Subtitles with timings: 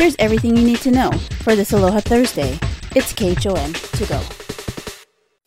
[0.00, 1.10] Here's everything you need to know
[1.42, 2.58] for this Aloha Thursday.
[2.96, 4.18] It's KHON to go.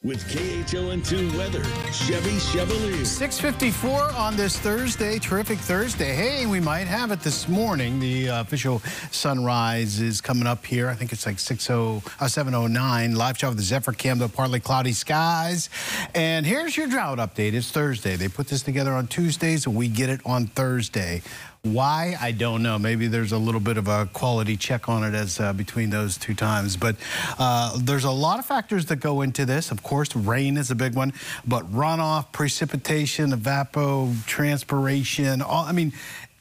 [0.04, 3.04] With KHON2 weather, Chevy Chevalier.
[3.04, 6.14] 654 on this Thursday, terrific Thursday.
[6.14, 8.00] Hey, we might have it this morning.
[8.00, 8.80] The uh, official
[9.10, 10.88] sunrise is coming up here.
[10.88, 11.74] I think it's like 60,
[12.20, 13.16] uh, 709.
[13.16, 15.72] Live shot with the Zephyr Cam, the partly cloudy skies.
[16.14, 17.54] And here's your drought update.
[17.54, 18.18] It's Thursday.
[18.18, 21.24] They put this together on Tuesdays, and we get it on Thursday.
[21.66, 22.18] Why?
[22.20, 22.78] I don't know.
[22.78, 26.18] Maybe there's a little bit of a quality check on it as uh, between those
[26.18, 26.76] two times.
[26.76, 26.98] But
[27.40, 29.72] uh, there's a lot of factors that go into this.
[29.72, 31.14] Of course, rain is a big one,
[31.48, 35.94] but runoff, precipitation, evapotranspiration, all, I mean,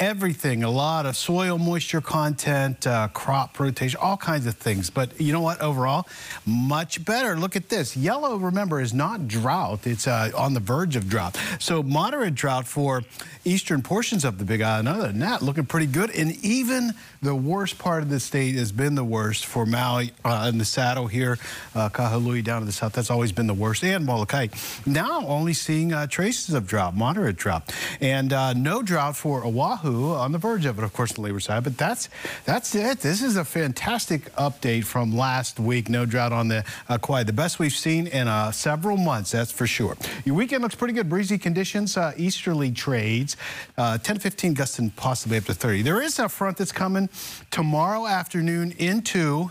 [0.02, 4.90] everything, a lot of soil moisture content, uh, crop rotation, all kinds of things.
[4.90, 6.08] But you know what, overall,
[6.44, 7.36] much better.
[7.36, 7.96] Look at this.
[7.96, 9.86] Yellow, remember, is not drought.
[9.86, 11.38] It's uh, on the verge of drought.
[11.60, 13.04] So moderate drought for
[13.44, 14.88] eastern portions of the Big Island.
[14.88, 16.10] Other than that, looking pretty good.
[16.10, 20.50] And even the worst part of the state has been the worst for Maui uh,
[20.52, 21.38] in the saddle here,
[21.76, 22.92] uh, Kahului down to the south.
[22.92, 23.84] That's always been the worst.
[23.84, 24.48] And Molokai.
[24.84, 27.72] Now only seeing uh, traces of drought, moderate drought.
[28.00, 31.42] And uh, no drought for Oahu on the verge of it, of course, the leeward
[31.42, 31.64] side.
[31.64, 32.08] But that's
[32.44, 33.00] that's it.
[33.00, 35.88] This is a fantastic update from last week.
[35.88, 37.24] No drought on the uh, Kauai.
[37.24, 39.96] The best we've seen in uh, several months, that's for sure.
[40.24, 41.08] Your weekend looks pretty good.
[41.08, 43.36] Breezy conditions, uh, easterly trades,
[43.78, 45.82] uh, 10 15 gusts and possibly up to 30.
[45.82, 47.08] There is a front that's coming
[47.50, 49.50] tomorrow afternoon into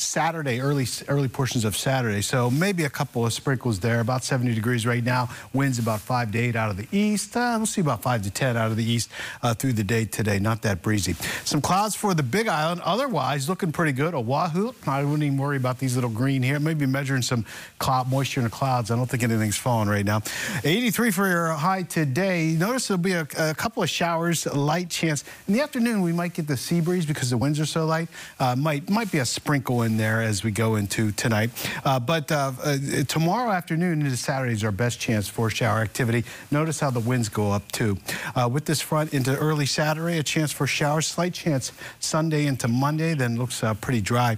[0.00, 2.22] Saturday, early early portions of Saturday.
[2.22, 5.28] So maybe a couple of sprinkles there, about 70 degrees right now.
[5.52, 7.36] Winds about 5 to 8 out of the east.
[7.36, 9.10] Uh, we'll see about 5 to 10 out of the east
[9.42, 10.38] uh, through the day today.
[10.38, 11.14] Not that breezy.
[11.44, 12.80] Some clouds for the Big Island.
[12.84, 14.14] Otherwise, looking pretty good.
[14.14, 16.60] Oahu, I wouldn't even worry about these little green here.
[16.60, 17.44] Maybe measuring some
[17.80, 18.92] cloud moisture in the clouds.
[18.92, 20.22] I don't think anything's falling right now.
[20.62, 22.54] 83 for your high today.
[22.56, 25.24] Notice there'll be a, a couple of showers, light chance.
[25.48, 28.08] In the afternoon, we might get the sea breeze because the winds are so light.
[28.38, 31.50] Uh, might, might be a sprinkle in there as we go into tonight.
[31.84, 36.24] Uh, but uh, uh, tomorrow afternoon into Saturday is our best chance for shower activity.
[36.50, 37.96] Notice how the winds go up too.
[38.34, 42.68] Uh, with this front into early Saturday, a chance for showers, slight chance Sunday into
[42.68, 44.36] Monday, then looks uh, pretty dry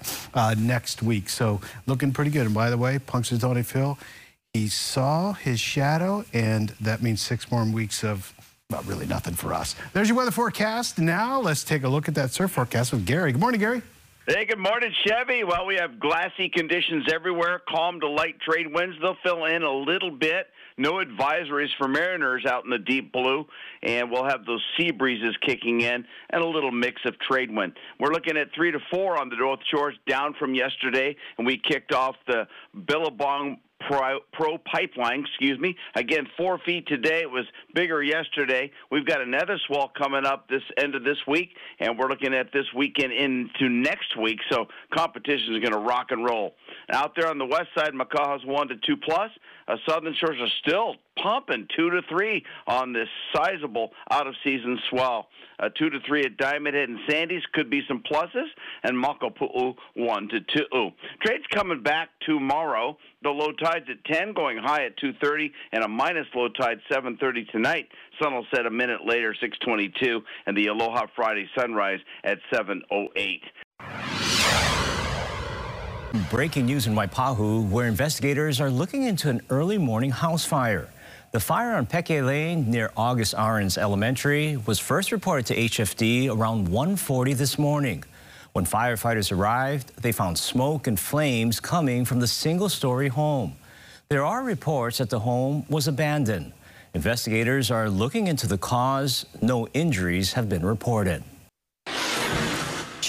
[0.57, 1.29] next week.
[1.29, 2.47] So looking pretty good.
[2.47, 3.99] And by the way, Punxsutawney Phil,
[4.53, 8.35] he saw his shadow, and that means six more weeks of
[8.71, 9.75] well, really nothing for us.
[9.93, 10.99] There's your weather forecast.
[10.99, 13.33] Now let's take a look at that surf forecast with Gary.
[13.33, 13.83] Good morning, Gary.
[14.33, 15.43] Hey, good morning, Chevy.
[15.43, 18.95] Well, we have glassy conditions everywhere, calm to light trade winds.
[19.03, 20.47] They'll fill in a little bit.
[20.79, 23.45] No advisories for mariners out in the deep blue,
[23.83, 27.73] and we'll have those sea breezes kicking in and a little mix of trade wind.
[27.99, 31.59] We're looking at three to four on the North Shores, down from yesterday, and we
[31.59, 32.47] kicked off the
[32.87, 35.77] Billabong Pro, Pipeline, excuse me.
[35.95, 37.21] Again, four feet today.
[37.23, 38.71] It was bigger yesterday.
[38.91, 42.53] We've got another swell coming up this end of this week, and we're looking at
[42.53, 44.39] this weekend into next week.
[44.51, 46.55] So competition is going to rock and roll.
[46.93, 49.31] Out there on the west side, Makaha's one to two plus.
[49.67, 54.79] Uh, Southern Shores are still pumping two to three on this sizable out of season
[54.89, 55.29] swell.
[55.59, 58.47] Uh, two to three at Diamond Head and Sandy's could be some pluses,
[58.83, 60.91] and Makapu'u one to two.
[61.25, 62.97] Trades coming back tomorrow.
[63.23, 67.45] The low tide's at 10, going high at 2:30, and a minus low tide 7:30
[67.51, 67.89] tonight.
[68.23, 73.43] Sun will set a minute later, 6:22, and the Aloha Friday sunrise at 7:08.
[76.31, 80.89] Breaking news in Waipahu, where investigators are looking into an early morning house fire.
[81.33, 86.67] The fire on Peke Lane near August Ahrens Elementary was first reported to HFD around
[86.67, 88.03] 1.40 this morning.
[88.53, 93.55] When firefighters arrived, they found smoke and flames coming from the single-story home.
[94.09, 96.53] There are reports that the home was abandoned.
[96.95, 99.25] Investigators are looking into the cause.
[99.41, 101.23] No injuries have been reported.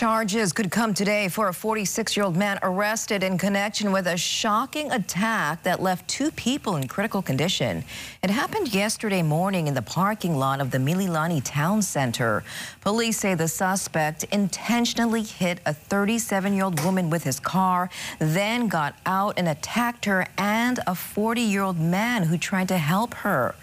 [0.02, 5.62] Charges could come today for a 46-year-old man arrested in connection with a shocking attack
[5.62, 7.84] that left two people in critical condition.
[8.24, 12.44] It happened yesterday morning in the parking lot of the Mililani Town Center.
[12.82, 19.38] Police say the suspect intentionally hit a 37-year-old woman with his car, then got out
[19.38, 23.54] and attacked her and a 40-year-old man who tried to help her.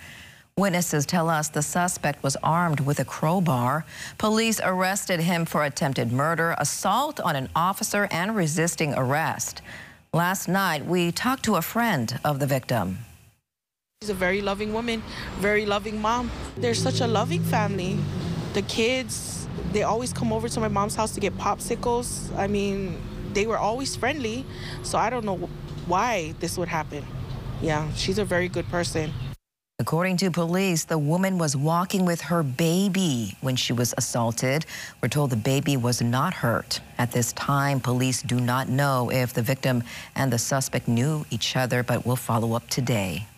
[0.58, 3.87] Witnesses tell us the suspect was armed with a crowbar.
[4.19, 9.62] Police arrested him for attempted murder, assault on an officer, and resisting arrest.
[10.12, 12.99] Last night, we talked to a friend of the victim.
[14.02, 15.05] She's a very loving woman,
[15.37, 16.28] very loving mom.
[16.56, 17.96] They're such a loving family.
[18.55, 22.37] The kids, they always come over to my mom's house to get popsicles.
[22.37, 23.00] I mean,
[23.32, 24.44] they were always friendly,
[24.82, 25.37] so I don't know
[25.87, 27.05] why this would happen.
[27.62, 29.12] Yeah, she's a very good person.
[29.80, 34.66] According to police, the woman was walking with her baby when she was assaulted.
[35.00, 36.80] We're told the baby was not hurt.
[36.98, 39.84] At this time, police do not know if the victim
[40.16, 43.28] and the suspect knew each other, but will follow up today.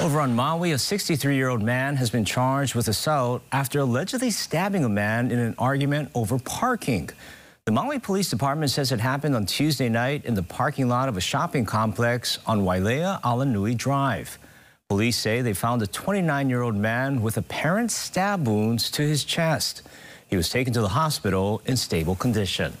[0.00, 4.88] Over on Maui, a 63-year-old man has been charged with assault after allegedly stabbing a
[4.88, 7.10] man in an argument over parking.
[7.64, 11.16] The Maui Police Department says it happened on Tuesday night in the parking lot of
[11.16, 14.38] a shopping complex on Wailea Alanui Drive.
[14.92, 19.80] Police say they found a 29-year-old man with apparent stab wounds to his chest.
[20.28, 22.74] He was taken to the hospital in stable condition.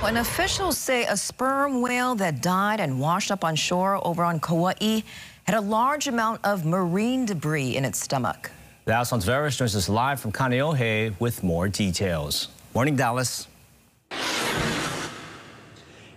[0.00, 4.38] When officials say a sperm whale that died and washed up on shore over on
[4.38, 5.02] Kauai
[5.42, 8.52] had a large amount of marine debris in its stomach.
[8.86, 12.46] Dallas Ontiveros joins us live from Kaneohe with more details.
[12.74, 13.48] Morning, Dallas.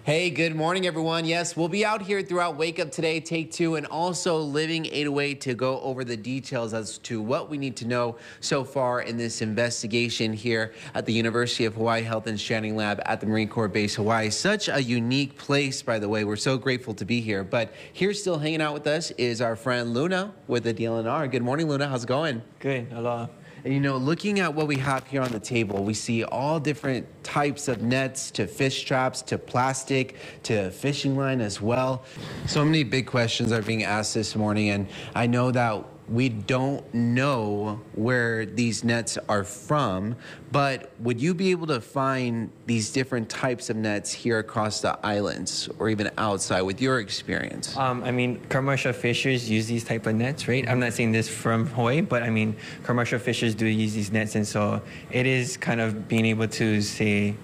[0.06, 1.24] Hey, good morning, everyone.
[1.24, 5.40] Yes, we'll be out here throughout Wake Up Today, Take Two, and also Living 808
[5.40, 9.16] to go over the details as to what we need to know so far in
[9.16, 13.48] this investigation here at the University of Hawaii Health and Stranding Lab at the Marine
[13.48, 14.30] Corps Base Hawaii.
[14.30, 16.26] Such a unique place, by the way.
[16.26, 17.46] We're so grateful to be here.
[17.46, 21.32] But here, still hanging out with us, is our friend Luna with the DLNR.
[21.32, 21.88] Good morning, Luna.
[21.88, 22.42] How's it going?
[22.60, 22.92] Good.
[22.92, 23.28] Aloha.
[23.64, 26.60] And you know, looking at what we have here on the table, we see all
[26.60, 32.04] different types of nets to fish traps to plastic to fishing line as well.
[32.46, 36.94] So many big questions are being asked this morning, and I know that we don't
[36.94, 40.16] know where these nets are from,
[40.52, 45.00] but would you be able to find these different types of nets here across the
[45.06, 47.78] islands or even outside with your experience?
[47.78, 50.68] Um, I mean, commercial fishers use these type of nets, right?
[50.68, 54.36] I'm not saying this from Hawaii, but I mean, commercial fishers do use these nets,
[54.36, 57.36] and so it is kind of being able to say,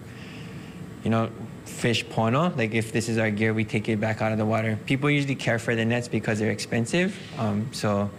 [1.04, 1.30] you know,
[1.64, 2.56] fish pono.
[2.58, 4.78] Like if this is our gear, we take it back out of the water.
[4.86, 7.18] People usually care for the nets because they're expensive.
[7.38, 8.10] Um, so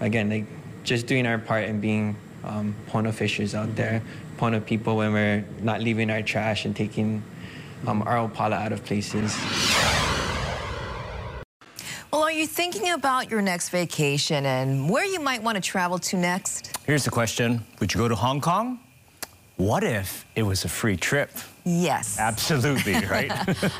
[0.00, 0.44] again, like
[0.84, 4.02] just doing our part and being um, pono fishers out there,
[4.38, 7.22] pono people when we're not leaving our trash and taking
[7.86, 9.36] um, our opala out of places.
[12.12, 15.98] Well, are you thinking about your next vacation and where you might want to travel
[15.98, 16.76] to next?
[16.86, 18.80] Here's the question Would you go to Hong Kong?
[19.56, 21.30] What if it was a free trip?
[21.64, 22.18] Yes.
[22.18, 23.30] Absolutely, right?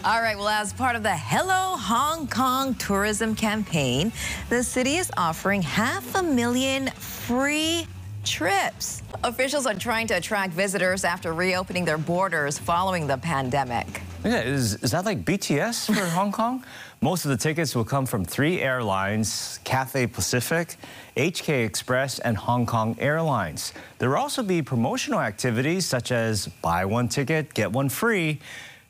[0.05, 4.11] All right, well, as part of the Hello Hong Kong tourism campaign,
[4.49, 7.87] the city is offering half a million free
[8.25, 9.02] trips.
[9.23, 14.00] Officials are trying to attract visitors after reopening their borders following the pandemic.
[14.26, 16.64] Yeah, is, is that like BTS for Hong Kong?
[17.00, 20.75] Most of the tickets will come from three airlines, Cathay Pacific,
[21.17, 23.73] HK Express, and Hong Kong Airlines.
[24.00, 28.40] There will also be promotional activities such as buy one ticket, get one free.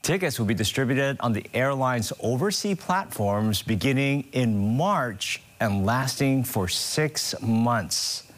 [0.00, 6.66] Tickets will be distributed on the airline's overseas platforms beginning in March and lasting for
[6.66, 8.32] six months.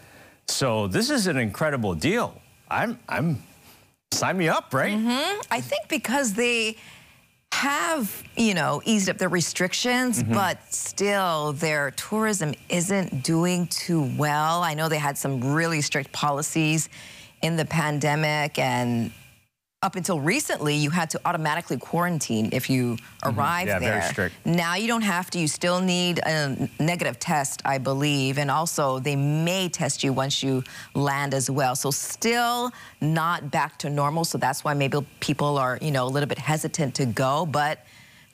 [0.48, 2.40] So this is an incredible deal.
[2.68, 3.40] I'm, I'm,
[4.12, 4.96] sign me up, right?
[4.96, 5.40] Mm-hmm.
[5.50, 6.76] I think because they
[7.52, 10.34] have, you know, eased up their restrictions, mm-hmm.
[10.34, 14.62] but still their tourism isn't doing too well.
[14.62, 16.88] I know they had some really strict policies
[17.42, 19.12] in the pandemic and
[19.80, 23.38] up until recently, you had to automatically quarantine if you mm-hmm.
[23.38, 24.00] arrived yeah, there.
[24.00, 24.34] Very strict.
[24.44, 25.38] Now you don't have to.
[25.38, 28.38] You still need a negative test, I believe.
[28.38, 30.64] And also, they may test you once you
[30.94, 31.76] land as well.
[31.76, 34.24] So still not back to normal.
[34.24, 37.46] So that's why maybe people are, you know, a little bit hesitant to go.
[37.46, 37.84] But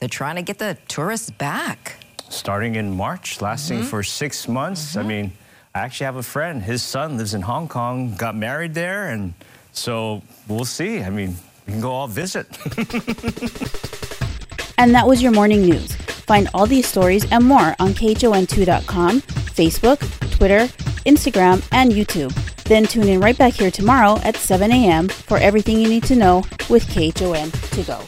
[0.01, 1.97] they're trying to get the tourists back.
[2.31, 3.89] Starting in March, lasting mm-hmm.
[3.89, 4.93] for six months.
[4.93, 4.99] Mm-hmm.
[4.99, 5.33] I mean,
[5.75, 6.63] I actually have a friend.
[6.63, 9.35] His son lives in Hong Kong, got married there, and
[9.75, 11.03] so we'll see.
[11.03, 12.47] I mean, we can go all visit.
[14.79, 15.95] and that was your morning news.
[16.27, 19.99] Find all these stories and more on KHON2.com, Facebook,
[20.31, 20.67] Twitter,
[21.05, 22.33] Instagram, and YouTube.
[22.65, 25.09] Then tune in right back here tomorrow at 7 a.m.
[25.09, 26.39] for everything you need to know
[26.71, 28.01] with KHON to go.